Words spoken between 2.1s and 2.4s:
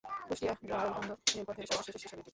এটি।